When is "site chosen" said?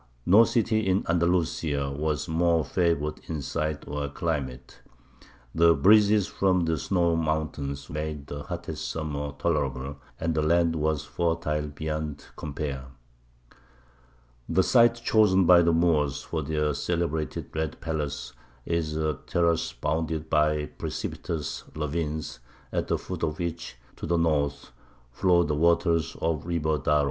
14.63-15.45